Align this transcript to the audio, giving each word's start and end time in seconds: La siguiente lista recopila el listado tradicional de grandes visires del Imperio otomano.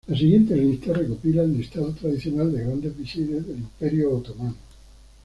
La 0.07 0.17
siguiente 0.17 0.55
lista 0.55 0.93
recopila 0.93 1.43
el 1.43 1.55
listado 1.55 1.93
tradicional 1.93 2.51
de 2.51 2.63
grandes 2.65 2.97
visires 2.97 3.45
del 3.45 3.57
Imperio 3.59 4.17
otomano. 4.17 4.55